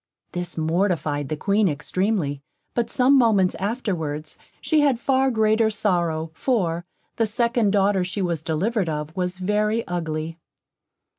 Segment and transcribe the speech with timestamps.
[0.31, 2.41] This mortified the Queen extreamly,
[2.73, 6.85] but some moments afterwards she had far greater sorrow; for,
[7.17, 10.39] the second daughter she was delivered of, was very ugly.